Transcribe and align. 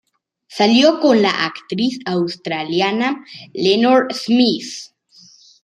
Salió 0.47 0.99
con 0.99 1.21
la 1.21 1.45
actriz 1.45 1.99
australiana 2.07 3.23
Lenore 3.53 4.11
Smith. 4.15 4.95